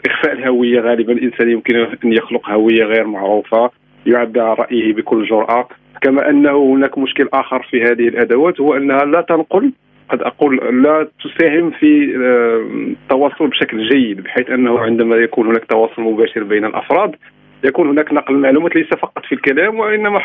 إخفاء 0.07 0.33
الهوية 0.37 0.81
غالبا 0.81 1.13
الإنسان 1.13 1.49
يمكن 1.49 1.75
أن 1.75 2.13
يخلق 2.13 2.49
هوية 2.49 2.83
غير 2.83 3.07
معروفة 3.07 3.71
يعبر 4.05 4.41
عن 4.41 4.55
رأيه 4.55 4.93
بكل 4.93 5.25
جرأة. 5.25 5.67
كما 6.01 6.29
أنه 6.29 6.73
هناك 6.73 6.97
مشكل 6.97 7.29
آخر 7.33 7.67
في 7.69 7.83
هذه 7.83 8.07
الأدوات 8.07 8.61
هو 8.61 8.73
أنها 8.73 9.05
لا 9.05 9.21
تنقل 9.21 9.71
قد 10.09 10.21
أقول 10.21 10.83
لا 10.83 11.07
تساهم 11.23 11.71
في 11.71 12.15
التواصل 12.15 13.47
بشكل 13.47 13.89
جيد 13.89 14.21
بحيث 14.21 14.49
أنه 14.49 14.79
عندما 14.79 15.15
يكون 15.15 15.47
هناك 15.47 15.65
تواصل 15.65 16.01
مباشر 16.01 16.43
بين 16.43 16.65
الأفراد 16.65 17.15
يكون 17.63 17.89
هناك 17.89 18.13
نقل 18.13 18.35
المعلومات 18.35 18.75
ليس 18.75 18.87
فقط 18.87 19.25
في 19.25 19.35
الكلام 19.35 19.79
وإنما 19.79 20.19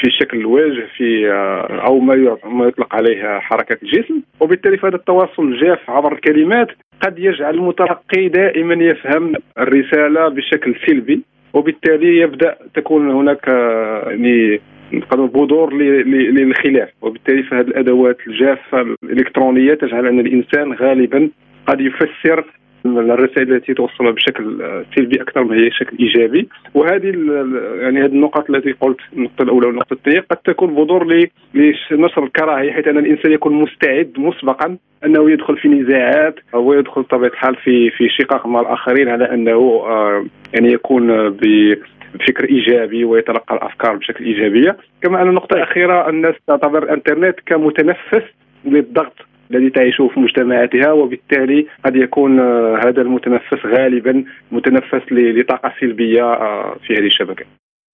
في 0.00 0.10
شكل 0.10 0.38
الوجه 0.38 0.86
في 0.96 1.32
آه، 1.32 1.86
أو 1.86 2.00
ما 2.00 2.64
يطلق 2.66 2.94
عليه 2.94 3.38
حركة 3.38 3.78
الجسم. 3.82 4.22
وبالتالي 4.40 4.76
فهذا 4.76 4.96
التواصل 4.96 5.42
الجاف 5.42 5.90
عبر 5.90 6.12
الكلمات 6.12 6.68
قد 7.00 7.18
يجعل 7.18 7.54
المتلقي 7.54 8.28
دائما 8.28 8.84
يفهم 8.84 9.32
الرسالة 9.58 10.28
بشكل 10.28 10.74
سلبي. 10.86 11.20
وبالتالي 11.52 12.18
يبدأ 12.18 12.56
تكون 12.74 13.10
هناك 13.10 13.48
آه، 13.48 14.10
يعني 14.10 14.60
نقدروا 14.92 15.26
بذور 15.26 15.74
للخلاف. 15.74 16.88
وبالتالي 17.02 17.42
فهذه 17.42 17.66
الأدوات 17.66 18.16
الجافة 18.26 18.80
الإلكترونية 19.04 19.74
تجعل 19.74 20.06
أن 20.06 20.20
الإنسان 20.20 20.72
غالبا 20.72 21.30
قد 21.66 21.80
يفسر 21.80 22.44
الرسائل 22.86 23.52
التي 23.52 23.74
توصلها 23.74 24.10
بشكل 24.10 24.62
سلبي 24.96 25.22
أكثر 25.22 25.44
ما 25.44 25.56
هي 25.56 25.68
بشكل 25.68 25.96
إيجابي. 26.00 26.48
وهذه 26.74 27.12
يعني 27.80 28.00
هذه 28.00 28.06
النقط 28.06 28.50
التي 28.50 28.72
قلت 28.72 28.98
النقطة 29.12 29.42
الأولى 29.42 29.66
والنقطة 29.66 29.94
الثانية 29.94 30.20
قد 30.30 30.36
تكون 30.36 30.74
بذور 30.74 31.28
لنشر 31.54 32.24
الكراهية 32.24 32.72
حيث 32.72 32.88
أن 32.88 32.98
الإنسان 32.98 33.32
يكون 33.32 33.54
مستعد 33.54 34.12
مسبقا 34.16 34.76
أنه 35.04 35.30
يدخل 35.30 35.56
في 35.56 35.68
نزاعات 35.68 36.34
أو 36.54 36.72
يدخل 36.72 37.02
بطبيعة 37.02 37.30
الحال 37.30 37.56
في 37.56 37.90
في 37.90 38.08
شقاق 38.08 38.46
مع 38.46 38.60
الآخرين 38.60 39.08
على 39.08 39.34
أنه 39.34 39.82
آه، 39.86 40.26
يعني 40.54 40.72
يكون 40.72 41.30
بفكر 41.30 42.48
إيجابي 42.48 43.04
ويتلقى 43.04 43.54
الأفكار 43.54 43.96
بشكل 43.96 44.24
إيجابية. 44.24 44.76
كما 45.02 45.22
أن 45.22 45.28
النقطة 45.28 45.54
الأخيرة 45.54 46.08
الناس 46.08 46.34
تعتبر 46.46 46.82
الإنترنت 46.82 47.40
كمتنفس 47.46 48.24
للضغط 48.64 49.29
الذي 49.50 49.70
تعيشه 49.70 50.08
في 50.08 50.20
مجتمعاتها 50.20 50.92
وبالتالي 50.92 51.66
قد 51.84 51.96
يكون 51.96 52.40
آه، 52.40 52.80
هذا 52.84 53.02
المتنفس 53.02 53.66
غالبا 53.66 54.24
متنفس 54.52 55.02
لطاقة 55.10 55.72
سلبية 55.80 56.22
آه، 56.22 56.76
في 56.86 56.94
هذه 56.94 57.06
الشبكة. 57.06 57.44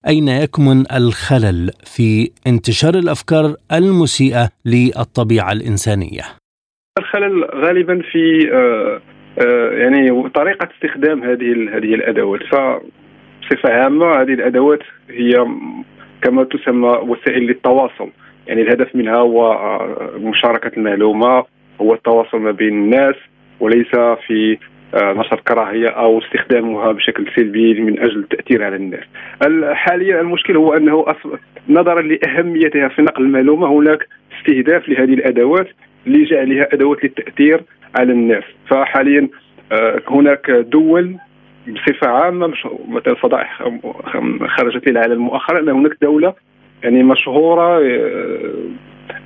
أين 0.07 0.27
يكمن 0.27 0.83
الخلل 0.97 1.71
في 1.95 2.31
انتشار 2.47 2.93
الأفكار 2.93 3.55
المسيئة 3.73 4.49
للطبيعة 4.65 5.51
الإنسانية؟ 5.51 6.23
الخلل 6.99 7.45
غالبا 7.55 8.01
في 8.11 8.51
آه، 8.53 9.01
يعني 9.71 10.29
طريقة 10.29 10.69
استخدام 10.75 11.23
هذه 11.23 11.77
هذه 11.77 11.93
الأدوات 11.93 12.41
ف 12.43 12.55
بصفه 13.41 13.73
عامة 13.73 14.05
هذه 14.05 14.33
الأدوات 14.33 14.79
هي 15.09 15.33
كما 16.21 16.43
تسمى 16.43 16.87
وسائل 16.87 17.43
للتواصل 17.43 18.09
يعني 18.47 18.61
الهدف 18.61 18.95
منها 18.95 19.15
هو 19.15 19.51
آه، 19.51 20.11
مشاركة 20.17 20.71
المعلومة 20.77 21.45
هو 21.81 21.93
التواصل 21.93 22.39
ما 22.39 22.51
بين 22.51 22.73
الناس 22.73 23.15
وليس 23.59 23.95
في 24.27 24.57
آه، 24.93 25.13
نشر 25.13 25.39
كراهية 25.47 25.87
أو 25.87 26.19
استخدامها 26.19 26.91
بشكل 26.91 27.25
سلبي 27.35 27.81
من 27.81 27.99
أجل 27.99 28.19
التاثير 28.19 28.63
على 28.63 28.75
الناس. 28.75 29.03
حاليا 29.73 30.21
المشكل 30.21 30.57
هو 30.57 30.73
أنه 30.73 31.05
نظرا 31.69 32.01
لأهميتها 32.01 32.87
في 32.87 33.01
نقل 33.01 33.23
المعلومة 33.23 33.67
هناك 33.67 34.07
استهداف 34.37 34.89
لهذه 34.89 35.13
الأدوات 35.13 35.67
لجعلها 36.05 36.67
أدوات 36.73 37.03
للتأثير 37.03 37.63
على 37.95 38.11
الناس، 38.11 38.43
فحاليا 38.69 39.29
آه، 39.71 40.01
هناك 40.07 40.51
دول 40.51 41.15
بصفة 41.67 42.07
عامة 42.07 42.53
مثلا 42.87 43.15
فضائح 43.15 43.63
خرجت 44.47 44.89
للعالم 44.89 45.21
مؤخرا 45.21 45.59
أن 45.59 45.69
هناك 45.69 45.97
دولة 46.01 46.33
يعني 46.83 47.03
مشهورة 47.03 47.79
آه، 47.79 48.53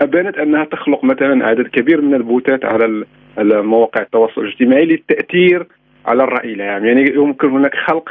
أبانت 0.02 0.38
أنها 0.38 0.66
تخلق 0.66 1.04
مثلا 1.04 1.48
عدد 1.48 1.68
كبير 1.68 2.02
من 2.02 2.14
البوتات 2.14 2.66
على 2.66 3.06
مواقع 3.38 4.02
التواصل 4.02 4.42
الاجتماعي 4.42 4.86
للتأثير 4.86 5.68
على 6.06 6.24
الرأي 6.24 6.54
العام. 6.54 6.86
يعني 6.86 7.12
يمكن 7.16 7.50
هناك 7.50 7.76
خلق 7.76 8.10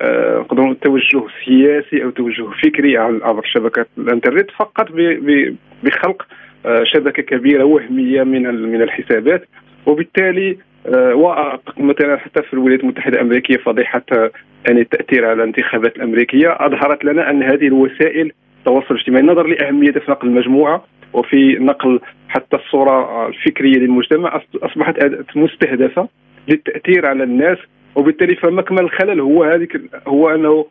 آه، 0.00 0.38
نقدروا 0.38 0.74
توجه 0.82 1.22
سياسي 1.44 2.04
أو 2.04 2.10
توجه 2.10 2.46
فكري 2.62 2.96
عبر 2.98 3.42
شبكة 3.44 3.86
الإنترنت 3.98 4.50
فقط 4.50 4.88
بخلق 5.82 6.26
آه، 6.66 6.84
شبكة 6.84 7.22
كبيرة 7.22 7.64
وهمية 7.64 8.22
من 8.22 8.42
من 8.42 8.82
الحسابات. 8.82 9.48
وبالتالي 9.86 10.56
مثلا 11.78 12.16
حتى 12.16 12.42
في 12.42 12.52
الولايات 12.52 12.80
المتحدة 12.80 13.16
الأمريكية 13.16 13.56
فضيحة 13.56 14.02
يعني 14.68 14.80
التأثير 14.80 15.24
على 15.24 15.42
الانتخابات 15.42 15.96
الأمريكية. 15.96 16.56
أظهرت 16.60 17.04
لنا 17.04 17.30
أن 17.30 17.42
هذه 17.42 17.66
الوسائل 17.66 18.32
التواصل 18.58 18.94
الاجتماعي 18.94 19.26
نظرا 19.26 19.48
لاهميتها 19.48 20.00
في 20.00 20.10
نقل 20.10 20.28
المجموعة 20.28 20.84
وفي 21.12 21.56
نقل 21.60 22.00
حتى 22.28 22.56
الصورة 22.56 23.26
الفكرية 23.28 23.78
للمجتمع 23.78 24.40
أصبحت 24.62 24.96
مستهدفة 25.36 26.08
للتأثير 26.48 27.06
على 27.06 27.24
الناس 27.24 27.58
وبالتالي 27.94 28.36
فمكمن 28.36 28.78
الخلل 28.78 29.20
هو 29.20 29.44
هذيك 29.44 29.80
هو 30.06 30.28
أنه 30.28 30.66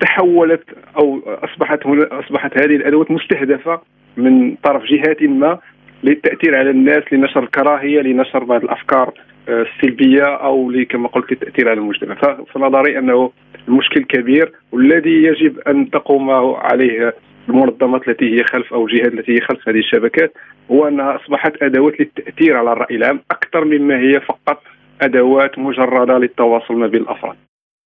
تحولت 0.00 0.64
أو 0.96 1.20
أصبحت 1.26 1.86
هنا 1.86 2.20
أصبحت 2.20 2.58
هذه 2.58 2.76
الأدوات 2.76 3.10
مستهدفة 3.10 3.80
من 4.16 4.54
طرف 4.54 4.82
جهات 4.84 5.22
ما 5.22 5.58
للتأثير 6.04 6.58
على 6.58 6.70
الناس 6.70 7.02
لنشر 7.12 7.42
الكراهية 7.42 8.00
لنشر 8.00 8.44
بعض 8.44 8.64
الأفكار 8.64 9.12
السلبية 9.48 10.24
أو 10.24 10.72
كما 10.90 11.08
قلت 11.08 11.30
للتاثير 11.30 11.68
على 11.68 11.80
المجتمع 11.80 12.14
فنظري 12.54 12.98
أنه 12.98 13.30
المشكل 13.68 14.04
كبير 14.04 14.52
والذي 14.72 15.22
يجب 15.22 15.58
أن 15.58 15.90
تقوم 15.90 16.30
عليه 16.54 17.14
المنظمات 17.48 18.08
التي 18.08 18.24
هي 18.24 18.44
خلف 18.44 18.74
أو 18.74 18.86
الجهات 18.86 19.12
التي 19.12 19.32
هي 19.32 19.40
خلف 19.40 19.68
هذه 19.68 19.78
الشبكات 19.78 20.32
هو 20.70 20.88
انها 20.88 21.16
أصبحت 21.16 21.62
أدوات 21.62 22.00
للتأثير 22.00 22.56
على 22.56 22.72
الرأي 22.72 22.96
العام 22.96 23.20
أكثر 23.30 23.64
مما 23.64 23.98
هي 23.98 24.20
فقط 24.20 24.62
أدوات 25.00 25.58
مجردة 25.58 26.18
للتواصل 26.18 26.74
ما 26.74 26.86
بين 26.86 27.02
الأفراد. 27.02 27.36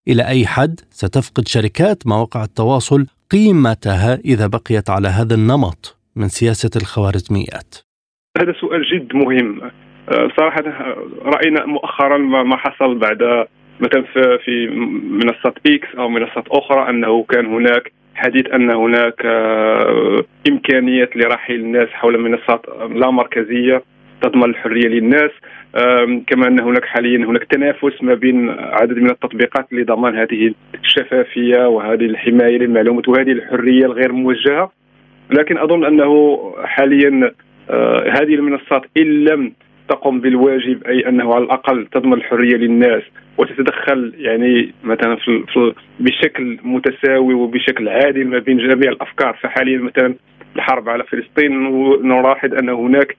إلى 0.09 0.29
أي 0.29 0.47
حد 0.47 0.81
ستفقد 0.91 1.49
شركات 1.49 2.07
مواقع 2.07 2.45
التواصل 2.45 3.07
قيمتها 3.31 4.15
إذا 4.25 4.47
بقيت 4.47 4.91
على 4.91 5.09
هذا 5.09 5.35
النمط 5.35 5.99
من 6.17 6.29
سياسة 6.29 6.71
الخوارزميات؟ 6.77 7.75
هذا 8.39 8.53
سؤال 8.61 8.83
جد 8.93 9.17
مهم 9.17 9.63
آه، 9.63 9.71
صراحة 10.11 10.63
رأينا 11.25 11.67
مؤخرا 11.67 12.19
ما 12.19 12.57
حصل 12.57 12.99
بعد 12.99 13.47
مثلا 13.81 14.03
في 14.45 14.69
منصة 15.11 15.55
إكس 15.67 15.89
أو 15.99 16.09
منصات 16.09 16.49
أخرى 16.49 16.91
أنه 16.91 17.23
كان 17.23 17.47
هناك 17.47 17.93
حديث 18.15 18.47
أن 18.55 18.71
هناك 18.71 19.23
آه، 19.25 20.25
امكانيه 20.49 21.11
لرحيل 21.17 21.61
الناس 21.61 21.89
حول 21.89 22.19
منصات 22.19 22.67
لا 22.91 23.11
مركزية 23.11 23.83
تضمن 24.23 24.45
الحرية 24.45 24.89
للناس. 24.89 25.31
كما 26.27 26.47
أن 26.49 26.61
هناك 26.61 26.85
حاليا 26.85 27.19
هناك 27.19 27.45
تنافس 27.45 28.03
ما 28.03 28.15
بين 28.15 28.51
عدد 28.59 28.99
من 28.99 29.11
التطبيقات 29.11 29.73
لضمان 29.73 30.17
هذه 30.17 30.55
الشفافية 30.85 31.69
وهذه 31.69 32.05
الحماية 32.05 32.59
للمعلومات 32.59 33.09
وهذه 33.09 33.33
الحرية 33.33 33.87
الغير 33.87 34.13
موجهة. 34.13 34.73
لكن 35.31 35.59
أظن 35.59 35.85
أنه 35.85 36.41
حاليا 36.65 37.33
آه، 37.71 38.11
هذه 38.11 38.35
المنصات 38.35 38.83
إن 38.97 39.25
لم 39.25 39.53
تقوم 39.89 40.21
بالواجب 40.21 40.85
أي 40.87 41.09
أنه 41.09 41.35
على 41.35 41.45
الأقل 41.45 41.87
تضمن 41.87 42.13
الحرية 42.13 42.57
للناس 42.57 43.03
وتتدخل 43.39 44.15
يعني 44.19 44.75
مثلا 44.85 45.17
في, 45.17 45.45
في 45.53 45.75
بشكل 46.01 46.59
متساوي 46.63 47.35
وبشكل 47.35 47.89
عادل 47.89 48.27
ما 48.27 48.39
بين 48.39 48.59
جميع 48.59 48.93
الأفكار. 48.93 49.39
فحاليا 49.43 49.79
مثلا 49.79 50.15
الحرب 50.57 50.89
على 50.89 51.05
فلسطين 51.05 51.53
نلاحظ 52.03 52.55
أن 52.55 52.69
هناك 52.69 53.17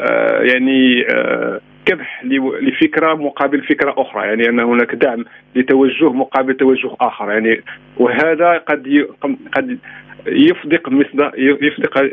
آه 0.00 0.42
يعني 0.42 1.06
آه 1.14 1.60
كبح 1.86 2.24
لفكرة 2.62 3.14
مقابل 3.14 3.62
فكرة 3.62 3.94
أخرى 3.98 4.26
يعني 4.26 4.48
أن 4.48 4.60
هناك 4.60 4.94
دعم 4.94 5.24
لتوجه 5.56 6.12
مقابل 6.12 6.56
توجه 6.56 6.90
آخر 7.00 7.30
يعني. 7.30 7.62
وهذا 7.96 8.58
قد 8.58 9.06
قد 9.52 9.78
يفقد 10.26 10.92
مصداق 10.92 11.32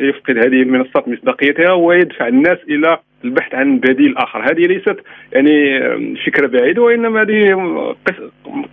يفقد 0.01 0.37
هذه 0.37 0.61
المنصات 0.61 1.07
مصداقيتها 1.07 1.73
ويدفع 1.73 2.27
الناس 2.27 2.57
إلى 2.69 2.97
البحث 3.25 3.55
عن 3.55 3.79
بديل 3.79 4.17
آخر. 4.17 4.51
هذه 4.51 4.65
ليست 4.65 4.97
يعني 5.33 5.79
فكرة 6.25 6.47
بعيدة 6.47 6.81
وإنما 6.81 7.21
هذه 7.21 7.95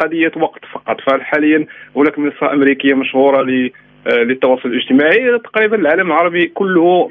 قضية 0.01 0.33
وقت 0.37 0.65
فقط. 0.73 1.01
فحاليا 1.01 1.67
هناك 1.97 2.19
منصة 2.19 2.53
أمريكية 2.53 2.95
مشهورة 2.95 3.43
للتواصل 4.07 4.69
الاجتماعي. 4.69 5.39
تقريبا 5.39 5.77
العالم 5.77 6.07
العربي 6.07 6.47
كله 6.47 7.11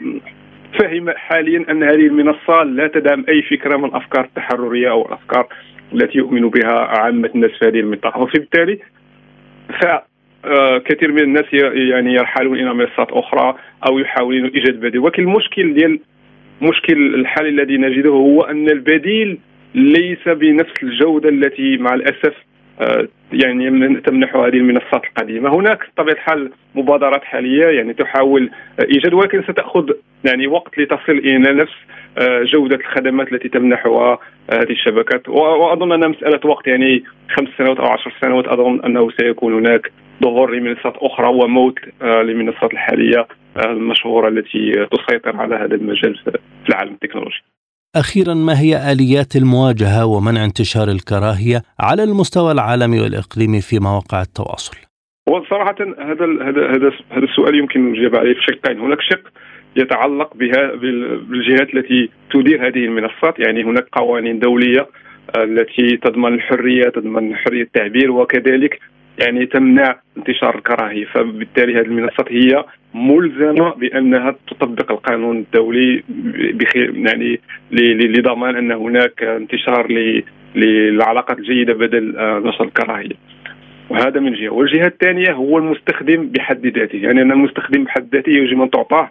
فهم 0.80 1.10
حاليا 1.10 1.66
أن 1.72 1.84
هذه 1.84 2.08
المنصة 2.08 2.64
لا 2.64 2.88
تدعم 2.88 3.26
أي 3.30 3.42
فكرة 3.42 3.78
من 3.78 3.86
الافكار 3.86 4.26
التحرريه 4.26 4.92
أو 4.92 5.06
الأفكار 5.06 5.48
التي 5.94 6.18
يؤمن 6.18 6.50
بها 6.50 6.80
عامة 6.80 7.30
الناس 7.36 7.52
في 7.52 7.66
هذه 7.66 7.80
المنطقة. 7.80 8.20
وبالتالي 8.22 8.80
كثير 10.86 11.12
من 11.12 11.22
الناس 11.22 11.46
يعني 11.74 12.14
يرحلون 12.14 12.60
إلى 12.60 12.74
منصات 12.74 13.12
أخرى 13.12 13.56
أو 13.88 14.00
يحاولون 14.00 14.50
إيجاد 14.50 14.80
بديل. 14.80 15.00
ولكن 15.00 15.24
المشكل 15.24 15.74
ديال 15.74 16.00
مشكل 16.62 17.16
الحال 17.16 17.48
الذي 17.48 17.78
نجده 17.78 18.10
هو 18.10 18.42
أن 18.42 18.70
البديل 18.70 19.38
ليس 19.76 20.28
بنفس 20.28 20.84
الجودة 20.84 21.30
التي 21.30 21.78
مع 21.78 21.94
الأسف 21.94 22.34
آه، 22.82 23.08
يعني 23.34 23.96
تمنح 24.02 24.36
هذه 24.36 24.58
المنصات 24.58 25.04
القديمة. 25.06 25.56
هناك 25.56 25.80
بطبيعة 25.98 26.14
الحال 26.16 26.52
مبادرات 26.76 27.24
حالية 27.24 27.66
يعني 27.66 27.94
تحاول 27.94 28.50
إيجاد 28.80 29.14
ولكن 29.14 29.44
ستأخذ 29.44 29.90
يعني 30.26 30.48
وقت 30.48 30.78
لتصل 30.78 31.12
إلى 31.12 31.54
نفس 31.54 31.74
آه، 32.18 32.44
جودة 32.54 32.76
الخدمات 32.76 33.34
التي 33.34 33.50
تمنحها 33.50 34.20
هذه 34.54 34.72
الشبكات 34.72 35.30
وأظن 35.30 35.92
أنها 35.92 36.08
مسألة 36.08 36.40
وقت 36.46 36.68
يعني 36.68 37.04
خمس 37.38 37.50
سنوات 37.58 37.78
أو 37.78 37.86
عشر 37.86 38.14
سنوات 38.22 38.48
أظن 38.48 38.82
أنه 38.86 39.10
سيكون 39.20 39.54
هناك 39.54 39.92
ظهور 40.24 40.56
لمنصات 40.56 40.94
أخرى 40.98 41.28
وموت 41.28 41.80
آه، 42.02 42.22
للمنصات 42.22 42.74
الحالية 42.74 43.28
المشهورة 43.58 44.28
التي 44.28 44.72
تسيطر 44.92 45.38
على 45.38 45.56
هذا 45.56 45.76
المجال 45.76 46.16
في 46.64 46.70
العالم 46.70 46.94
التكنولوجي. 46.94 47.44
أخيرا 47.96 48.34
ما 48.34 48.60
هي 48.60 48.92
آليات 48.92 49.36
المواجهة 49.36 50.06
ومنع 50.06 50.46
انتشار 50.46 50.88
الكراهية 50.88 51.62
على 51.80 52.04
المستوى 52.04 52.52
العالمي 52.52 53.00
والإقليمي 53.00 53.62
في 53.62 53.80
مواقع 53.80 54.22
التواصل؟ 54.22 54.78
وصراحة 55.30 55.76
هذا 55.82 56.26
هذا 56.50 56.62
هذا 56.72 56.90
هذا 57.12 57.26
السؤال 57.30 57.56
يمكن 57.56 57.94
الإجابة 57.94 58.20
عليه 58.20 58.34
في 58.34 58.42
شقين، 58.42 58.80
هناك 58.80 59.02
شق 59.02 59.24
يتعلق 59.76 60.38
بها 60.38 60.76
بالجهات 61.30 61.74
التي 61.74 62.10
تدير 62.32 62.68
هذه 62.68 62.86
المنصات، 62.86 63.40
يعني 63.40 63.64
هناك 63.64 63.88
قوانين 63.92 64.40
دولية 64.40 64.88
التي 65.38 65.98
تضمن 65.98 66.34
الحرية 66.34 66.84
تضمن 66.84 67.36
حرية 67.36 67.62
التعبير 67.62 68.12
وكذلك 68.12 68.80
يعني 69.20 69.46
تمنع 69.46 69.96
انتشار 70.18 70.56
الكراهية. 70.56 71.06
فبالتالي 71.06 71.74
هذه 71.74 71.86
المنصات 71.86 72.32
هي 72.32 72.66
ملزمة 72.94 73.74
بأنها 73.74 74.36
تطبق 74.48 74.92
القانون 74.92 75.38
الدولي 75.38 76.04
يعني 76.92 77.40
لضمان 77.72 78.56
أن 78.56 78.72
هناك 78.72 79.24
انتشار 79.24 79.88
للعلاقات 80.56 81.40
الجيدة 81.40 81.74
بدل 81.74 82.18
آه، 82.18 82.40
نشر 82.40 82.64
الكراهية. 82.64 83.16
وهذا 83.90 84.20
من 84.20 84.34
جهة. 84.34 84.50
والجهة 84.50 84.88
الثانية 84.88 85.32
هو 85.32 85.58
المستخدم 85.58 86.28
بحد 86.28 86.68
ذاته. 86.68 86.98
يعني 86.98 87.22
أن 87.22 87.32
المستخدم 87.32 87.84
بحد 87.84 88.16
ذاته 88.16 88.30
يجب 88.30 88.62
أن 88.62 88.70
تعطاه 88.70 89.10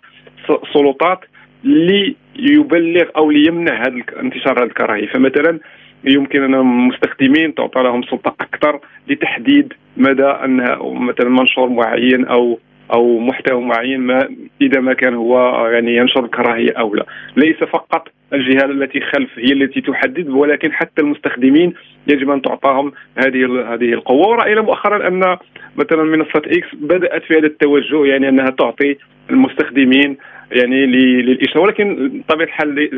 سلطات 0.72 1.20
ليبلغ 1.64 3.04
أو 3.16 3.30
ليمنع 3.30 3.80
هذا 3.80 4.02
انتشار 4.20 4.58
هذه 4.58 4.66
الكراهية. 4.66 5.06
فمثلا 5.06 5.58
يمكن 6.04 6.42
أن 6.42 6.54
المستخدمين 6.54 7.54
تعطى 7.54 7.82
لهم 7.82 8.02
سلطة 8.02 8.34
أكثر 8.40 8.80
لتحديد 9.08 9.72
مدى 9.96 10.26
ان 10.26 10.56
مثلا 10.80 11.28
منشور 11.28 11.68
معين 11.68 12.24
أو 12.24 12.58
أو 12.92 13.18
محتوى 13.18 13.60
معين 13.60 14.00
ما 14.00 14.28
إذا 14.60 14.80
ما 14.80 14.94
كان 14.94 15.14
هو 15.14 15.66
يعني 15.66 15.96
ينشر 15.96 16.24
الكراهيه 16.24 16.72
أو 16.78 16.94
لا. 16.94 17.06
ليس 17.36 17.56
فقط 17.56 18.08
الجهه 18.32 18.64
التي 18.64 19.00
خلف 19.00 19.38
هي 19.38 19.52
التي 19.52 19.80
تحدد 19.80 20.28
ولكن 20.28 20.72
حتى 20.72 21.02
المستخدمين 21.02 21.74
يجب 22.06 22.30
أن 22.30 22.42
تعطاهم 22.42 22.92
هذه 23.16 23.44
هذه 23.74 23.92
القوة. 23.92 24.28
وراينا 24.28 24.62
مؤخرا 24.62 25.08
أن 25.08 25.36
مثلا 25.76 26.02
منصة 26.02 26.42
إكس 26.46 26.74
بدأت 26.74 27.22
في 27.22 27.34
هذا 27.38 27.46
التوجه 27.46 28.04
يعني 28.04 28.28
أنها 28.28 28.50
تعطي 28.50 28.96
المستخدمين 29.30 30.16
يعني 30.52 30.86
للإشارة. 30.86 31.60
ولكن 31.60 32.08
بطبيعه 32.28 32.46
الحال 32.46 32.90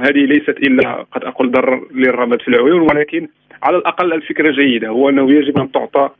هذه 0.00 0.18
ليست 0.18 0.58
إلا 0.58 1.06
قد 1.12 1.24
أقول 1.24 1.50
ضر 1.50 1.82
للرمد 1.94 2.42
في 2.42 2.48
العيون 2.48 2.80
ولكن 2.80 3.28
على 3.62 3.76
الأقل 3.76 4.12
الفكرة 4.12 4.50
جيدة 4.50 4.88
هو 4.88 5.08
أنه 5.08 5.30
يجب 5.30 5.58
أن 5.58 5.72
تعطى 5.72 6.10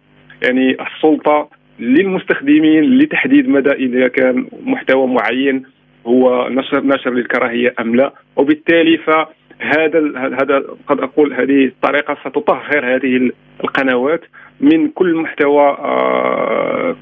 يعني 0.43 0.71
السلطة 0.71 1.49
للمستخدمين 1.79 2.99
لتحديد 2.99 3.49
مدى 3.49 3.73
إذا 3.73 4.09
كان 4.09 4.47
محتوى 4.65 5.07
معين 5.07 5.63
هو 6.07 6.49
نشر 6.49 6.85
نشر 6.85 7.11
للكراهية 7.11 7.75
أم 7.81 7.97
لا. 7.97 8.13
وبالتالي 8.37 8.99
فهذا 8.99 10.19
هذا 10.19 10.65
قد 10.87 11.01
أقول 11.01 11.33
هذه 11.33 11.65
الطريقة 11.65 12.17
ستطهر 12.25 12.95
هذه 12.95 13.31
القنوات 13.65 14.21
من 14.61 14.89
كل 14.89 15.15
محتوى 15.15 15.69
آه 15.79 16.97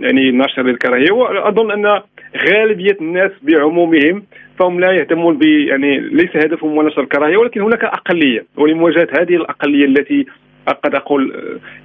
يعني 0.00 0.30
نشر 0.30 0.62
للكراهية. 0.62 1.12
وأظن 1.12 1.70
أن 1.70 2.00
غالبية 2.48 2.96
الناس 3.00 3.30
بعمومهم 3.42 4.22
فهم 4.58 4.80
لا 4.80 4.92
يهتمون 4.92 5.38
ب 5.38 5.42
يعني 5.42 6.00
ليس 6.00 6.36
هدفهم 6.36 6.70
هو 6.70 6.82
نشر 6.82 7.00
الكراهية 7.00 7.36
ولكن 7.36 7.60
هناك 7.60 7.84
أقلية. 7.84 8.46
ولمواجهة 8.56 9.08
هذه 9.20 9.36
الأقلية 9.36 9.84
التي 9.84 10.26
قد 10.72 10.94
أقول 10.94 11.32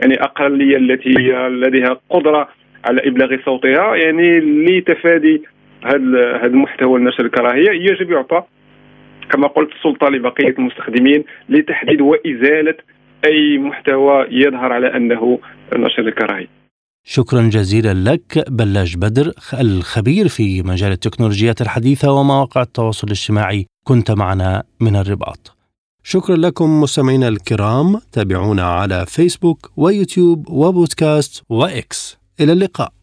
يعني 0.02 0.24
أقلية 0.24 0.78
التي 0.78 1.10
لديها 1.50 2.00
قدرة 2.10 2.50
على 2.86 3.08
إبلاغ 3.08 3.30
صوتها 3.46 3.96
يعني 3.96 4.40
لتفادي 4.40 5.44
هذا 5.84 6.46
المحتوى 6.46 7.00
نشر 7.00 7.26
الكراهية 7.26 7.72
يجب 7.72 8.12
يعطى 8.12 8.44
كما 9.32 9.48
قلت 9.48 9.70
السلطة 9.72 10.08
لبقية 10.08 10.56
المستخدمين 10.60 11.24
لتحديد 11.50 12.02
وإزالة 12.02 12.76
أي 13.26 13.58
محتوى 13.58 14.28
يظهر 14.32 14.74
على 14.74 14.96
أنه 14.96 15.40
نشر 15.76 16.08
الكراهيه. 16.08 16.48
شكرا 17.04 17.42
جزيلا 17.42 17.94
لك 17.94 18.50
بلاج 18.50 18.98
بدر 18.98 19.32
الخبير 19.60 20.28
في 20.28 20.62
مجال 20.62 20.92
التكنولوجيات 20.92 21.62
الحديثة 21.62 22.12
ومواقع 22.14 22.62
التواصل 22.62 23.08
الاجتماعي 23.08 23.66
كنت 23.84 24.12
معنا 24.12 24.64
من 24.82 24.96
الرباط. 24.96 25.61
شكرا 26.04 26.36
لكم 26.36 26.82
مستمعينا 26.82 27.28
الكرام 27.28 28.02
تابعونا 28.12 28.64
على 28.64 29.06
فيسبوك 29.06 29.72
ويوتيوب 29.78 30.50
وبودكاست 30.50 31.44
وإكس. 31.50 32.18
إلى 32.40 32.54
اللقاء. 32.54 33.01